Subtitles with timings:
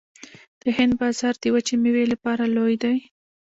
[0.61, 2.97] د هند بازار د وچې میوې لپاره لوی دی